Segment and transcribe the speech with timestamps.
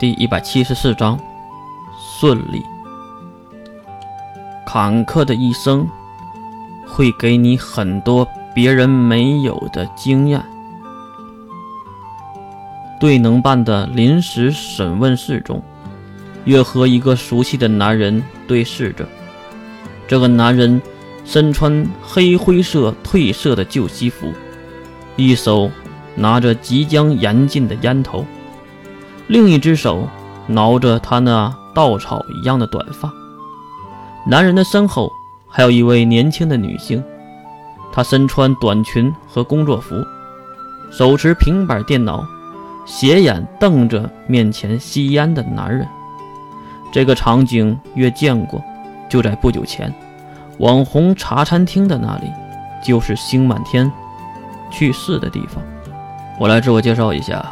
[0.00, 1.20] 第一百七十四章，
[2.18, 2.64] 顺利。
[4.66, 5.86] 坎坷的一生
[6.88, 10.42] 会给你很多别人没有的经验。
[12.98, 15.62] 对能办的临时审问室中，
[16.46, 19.06] 月和一个熟悉的男人对视着。
[20.08, 20.80] 这个男人
[21.26, 24.32] 身穿黑灰色褪色的旧西服，
[25.16, 25.70] 一手
[26.14, 28.24] 拿着即将燃尽的烟头。
[29.30, 30.08] 另一只手
[30.48, 33.08] 挠着他那稻草一样的短发。
[34.26, 35.08] 男人的身后
[35.48, 37.00] 还有一位年轻的女性，
[37.92, 40.04] 她身穿短裙和工作服，
[40.90, 42.26] 手持平板电脑，
[42.84, 45.86] 斜眼瞪着面前吸烟的男人。
[46.90, 48.60] 这个场景月见过，
[49.08, 49.94] 就在不久前，
[50.58, 52.24] 网红茶餐厅的那里，
[52.84, 53.88] 就是星满天
[54.72, 55.62] 去世的地方。
[56.36, 57.48] 我来自我介绍一下，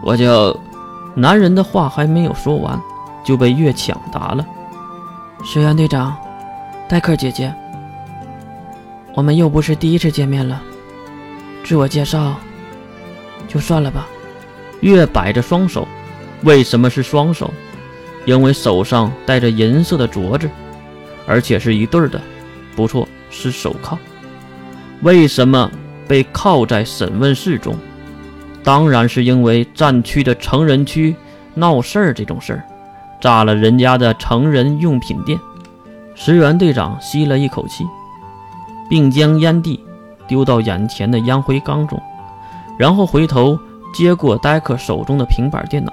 [0.00, 0.56] 我叫。
[1.18, 2.80] 男人的话还没有说完，
[3.24, 4.46] 就被月抢答了。
[5.44, 6.16] 石原队长，
[6.88, 7.52] 戴克姐姐，
[9.16, 10.62] 我们又不是第一次见面了，
[11.64, 12.36] 自我介绍
[13.48, 14.06] 就算了吧。
[14.80, 15.88] 月摆着双手，
[16.44, 17.52] 为什么是双手？
[18.24, 20.48] 因为手上戴着银色的镯子，
[21.26, 22.20] 而且是一对的，
[22.76, 23.98] 不错，是手铐。
[25.02, 25.68] 为什么
[26.06, 27.74] 被铐在审问室中？
[28.68, 31.16] 当然是因为战区的成人区
[31.54, 32.62] 闹事儿这种事儿，
[33.18, 35.40] 炸了人家的成人用品店。
[36.14, 37.86] 石原队长吸了一口气，
[38.90, 39.82] 并将烟蒂
[40.26, 41.98] 丢到眼前的烟灰缸中，
[42.78, 43.58] 然后回头
[43.94, 45.90] 接过戴克手中的平板电脑。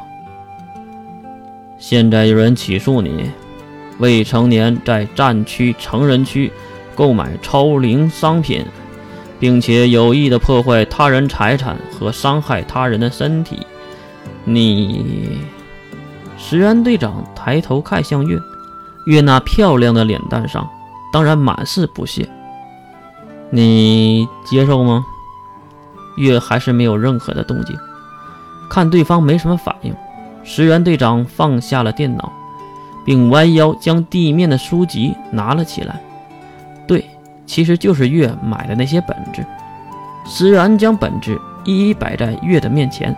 [1.79, 3.31] 现在有人起诉你，
[3.99, 6.51] 未成年在战区成人区
[6.93, 8.65] 购买超龄商品。
[9.39, 13.65] 并且有意的破坏他人财产和伤害他人的身体，
[14.43, 15.39] 你，
[16.37, 18.39] 石原队长抬头看向月，
[19.05, 20.67] 月那漂亮的脸蛋上
[21.11, 22.29] 当然满是不屑。
[23.49, 25.05] 你接受吗？
[26.17, 27.77] 月还是没有任何的动静，
[28.69, 29.93] 看对方没什么反应，
[30.43, 32.31] 石原队长放下了电脑，
[33.05, 36.01] 并弯腰将地面的书籍拿了起来。
[37.45, 39.45] 其实就是月买的那些本子。
[40.27, 43.15] 石原将本子一一摆在月的面前，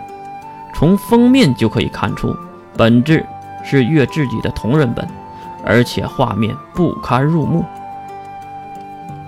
[0.74, 2.36] 从封面就可以看出，
[2.76, 3.24] 本子
[3.64, 5.08] 是月自己的同人本，
[5.64, 7.64] 而且画面不堪入目。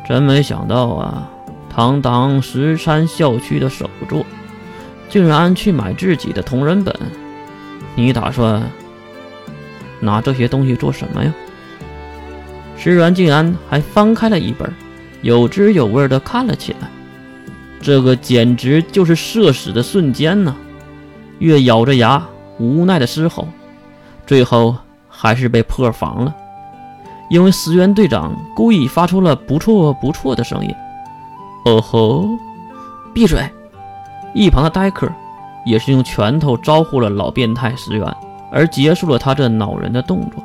[0.06, 1.28] 真没想到啊，
[1.70, 4.26] 堂堂石山校区的首座，
[5.08, 6.94] 竟然去买自己的同人本。
[7.94, 8.62] 你打算
[10.00, 11.32] 拿这些东西做什么呀？
[12.76, 14.70] 石原竟然还翻开了一本。
[15.22, 16.88] 有滋有味地看了起来，
[17.80, 20.56] 这个简直就是社死的瞬间呢！
[21.38, 22.26] 月咬着牙，
[22.58, 23.48] 无奈的嘶吼，
[24.26, 24.76] 最后
[25.08, 26.34] 还是被破防了，
[27.30, 30.74] 因为石原队长故意发出了“不错不错”的声音。
[31.66, 32.26] 哦吼！
[33.12, 33.48] 闭嘴！
[34.34, 35.06] 一旁的戴克
[35.66, 38.16] 也是用拳头招呼了老变态石原，
[38.50, 40.42] 而结束了他这恼人的动作。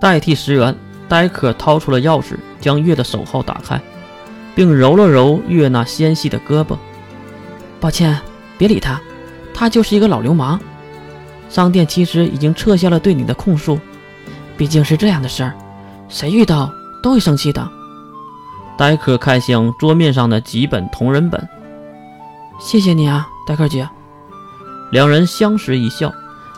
[0.00, 0.74] 代替石原，
[1.08, 3.80] 戴克掏出了钥匙，将月的手铐打开。
[4.58, 6.76] 并揉了揉月那纤细的胳膊。
[7.78, 8.20] 抱歉，
[8.58, 9.00] 别理他，
[9.54, 10.58] 他就是一个老流氓。
[11.48, 13.78] 商店其实已经撤销了对你的控诉，
[14.56, 15.54] 毕竟是这样的事儿，
[16.08, 17.70] 谁遇到都会生气的。
[18.76, 21.48] 戴克看向桌面上的几本同人本，
[22.58, 23.88] 谢谢你啊，戴克姐。
[24.90, 26.12] 两人相视一笑，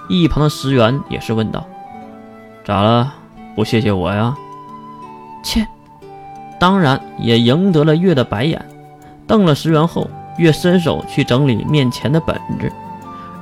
[0.08, 1.66] 一旁的石原也是问道
[2.64, 3.12] ：“咋了？
[3.54, 4.34] 不谢谢我呀？”
[5.44, 5.66] 切。
[6.60, 8.62] 当然也赢得了月的白眼，
[9.26, 12.70] 瞪了石原后，月伸手去整理面前的本子，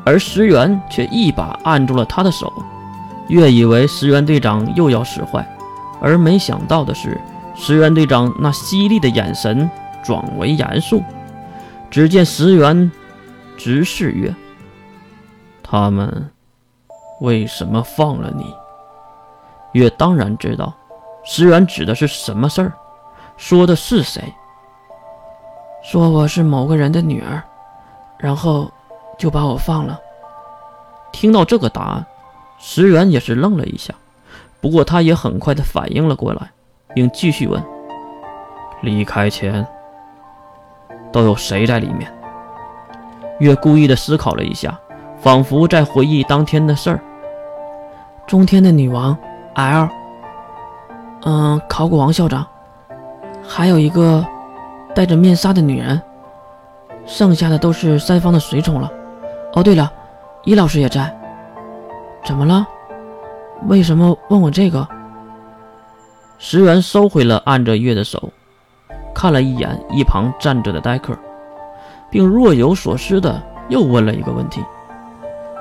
[0.05, 2.51] 而石原却一把按住了他的手。
[3.27, 5.47] 月以为石原队长又要使坏，
[6.01, 7.21] 而没想到的是，
[7.57, 9.69] 石原队长那犀利的眼神
[10.03, 11.03] 转为严肃。
[11.91, 12.91] 只见石原
[13.57, 14.33] 直视月
[15.63, 16.31] ：“他们
[17.21, 18.55] 为什么放了你？”
[19.73, 20.73] 月当然知道，
[21.25, 22.73] 石原指的是什么事儿。
[23.39, 24.23] 说的是谁？
[25.83, 27.41] 说我是某个人的女儿，
[28.19, 28.71] 然后
[29.17, 29.99] 就把我放了。
[31.13, 32.05] 听到这个答案，
[32.59, 33.95] 石原也是愣了一下，
[34.61, 36.51] 不过他也很快的反应了过来，
[36.95, 37.63] 并继续问
[38.83, 39.67] ：“离开前
[41.13, 42.13] 都有谁在里面？”
[43.39, 44.77] 月故意的思考了一下，
[45.21, 47.01] 仿佛在回忆当天的事儿。
[48.27, 49.17] 中天的女王
[49.55, 49.89] L，
[51.23, 52.45] 嗯，考古王校长。
[53.49, 54.25] 还有一个
[54.95, 56.01] 戴着面纱的女人，
[57.07, 58.93] 剩下的都是三方的随从了。
[59.55, 59.91] 哦，对了，
[60.45, 61.13] 伊老师也在。
[62.25, 62.67] 怎么了？
[63.67, 64.87] 为什么问我这个？
[66.37, 68.31] 石原收回了按着月的手，
[69.15, 71.17] 看了一眼一旁站着的戴克，
[72.11, 74.63] 并若有所思的又问了一个问题：“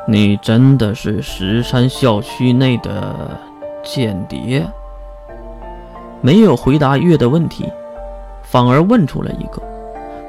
[0.08, 3.40] 你真的是石山校区内的
[3.82, 4.68] 间谍？”
[6.28, 7.72] 没有回答月的问题，
[8.44, 9.62] 反而问出了一个。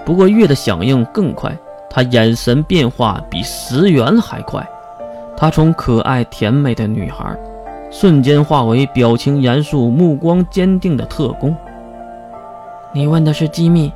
[0.06, 1.52] 不过月的响应更快，
[1.90, 4.64] 他眼神变化比石原还快。
[5.36, 7.36] 他从可爱甜美的女孩，
[7.90, 11.52] 瞬间化为表情严肃、目光坚定的特工。
[12.92, 13.92] 你问的是机密，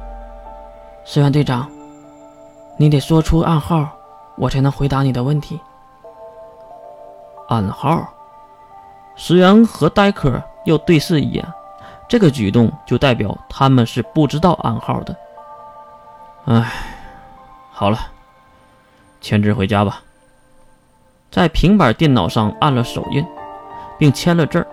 [1.04, 1.70] 石原队长，
[2.76, 3.88] 你得说出暗号，
[4.37, 5.60] 我才能回答你的问题。
[7.49, 8.04] 暗号？
[9.14, 11.46] 石原和戴克又对视一眼，
[12.12, 15.17] 这个举动就代表他们是不知道暗号的。
[16.44, 16.70] 唉，
[17.70, 17.99] 好了，
[19.23, 20.03] 签字回家吧。
[21.31, 23.25] 在平板电脑上按了手印，
[23.99, 24.67] 并签了字儿。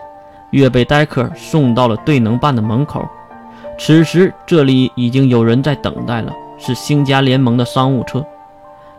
[0.51, 3.07] 月被戴克送到了对能办的门口。
[3.77, 8.21] 此时这里已经有人在等待了，是星家联盟的商务车。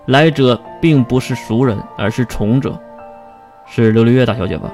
[0.06, 2.80] 来者并不是熟人，而是从者，
[3.66, 4.70] 是琉璃月大小姐吧？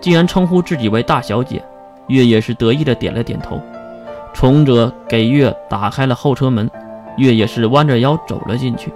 [0.00, 1.64] 既然称呼自己为大小姐，
[2.08, 3.60] 月也是得意的点了点头。
[4.34, 6.70] 从者给月打开了后车门，
[7.16, 8.92] 月也是弯着腰走了进去。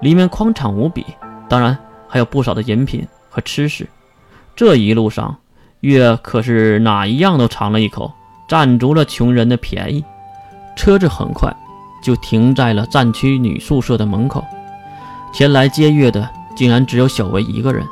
[0.00, 1.04] 里面宽敞无比，
[1.48, 1.76] 当然。
[2.12, 3.88] 还有不少的饮品和吃食，
[4.56, 5.36] 这一路上，
[5.78, 8.12] 月可是哪一样都尝了一口，
[8.48, 10.04] 占足了穷人的便宜。
[10.74, 11.54] 车子很快
[12.02, 14.44] 就停在了战区女宿舍的门口，
[15.32, 17.86] 前来接月的竟然只有小维一个人，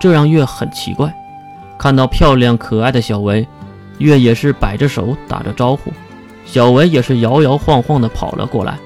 [0.00, 1.14] 这让月很奇怪。
[1.78, 3.46] 看到漂亮可爱的小维，
[4.00, 5.92] 月也是摆着手打着招呼，
[6.44, 8.78] 小维也是摇摇晃晃地跑了过来。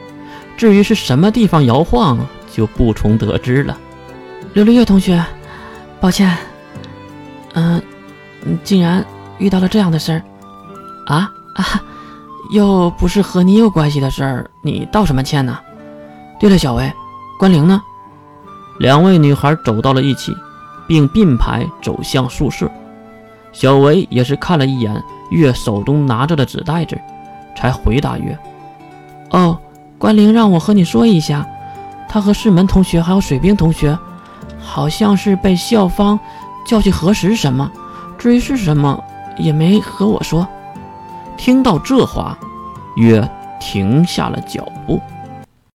[0.56, 2.18] 至于是什么地方摇晃，
[2.52, 3.78] 就不从得知了。
[4.52, 5.24] 刘璃月同学，
[6.00, 6.36] 抱歉，
[7.54, 7.82] 嗯，
[8.62, 9.04] 竟然
[9.38, 10.22] 遇到了这样的事儿，
[11.06, 11.82] 啊啊，
[12.52, 15.58] 又不是和你有关系的事儿，你道什么歉呢？
[16.38, 16.92] 对了，小薇，
[17.38, 17.82] 关灵呢？
[18.78, 20.32] 两位女孩走到了一起，
[20.86, 22.70] 并并排走向宿舍。
[23.54, 27.00] 小维也是看了一眼月手中拿着的纸袋子，
[27.56, 28.36] 才回答月
[29.30, 29.58] ：“哦，
[29.96, 31.46] 关灵让我和你说一下，
[32.06, 33.96] 他和世门同学还有水兵同学。”
[34.66, 36.18] 好像是被校方
[36.66, 37.70] 叫去核实什么，
[38.18, 38.98] 至于是什么，
[39.36, 40.48] 也没和我说。
[41.36, 42.36] 听到这话，
[42.96, 43.28] 月
[43.60, 44.98] 停下了脚步。